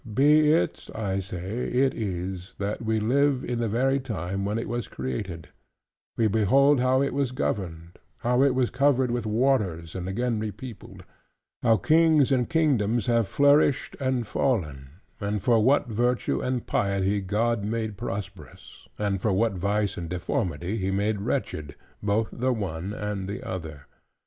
By 0.03 0.23
it 0.23 0.89
(I 0.95 1.19
say) 1.19 1.67
it 1.67 1.93
is, 1.93 2.55
that 2.57 2.81
we 2.81 2.99
live 2.99 3.43
in 3.45 3.59
the 3.59 3.67
very 3.69 3.99
time 3.99 4.45
when 4.45 4.57
it 4.57 4.67
was 4.67 4.87
created: 4.87 5.49
we 6.17 6.25
behold 6.27 6.79
how 6.79 7.03
it 7.03 7.13
was 7.13 7.31
governed: 7.31 7.99
how 8.17 8.41
it 8.41 8.55
was 8.55 8.71
covered 8.71 9.11
with 9.11 9.27
waters, 9.27 9.93
and 9.93 10.07
again 10.09 10.39
repeopled: 10.39 11.03
how 11.61 11.77
kings 11.77 12.31
and 12.31 12.49
kingdoms 12.49 13.05
have 13.05 13.27
flourished 13.27 13.95
and 13.99 14.25
fallen, 14.25 14.89
and 15.19 15.43
for 15.43 15.59
what 15.63 15.87
virtue 15.87 16.41
and 16.41 16.65
piety 16.65 17.21
God 17.21 17.63
made 17.63 17.95
prosperous; 17.95 18.87
and 18.97 19.21
for 19.21 19.31
what 19.31 19.53
vice 19.53 19.97
and 19.97 20.09
deformity 20.09 20.77
he 20.77 20.89
made 20.89 21.21
wretched, 21.21 21.75
both 22.01 22.27
the 22.33 22.51
one 22.51 22.91
and 22.91 23.27
the 23.29 23.43
other. 23.43 23.85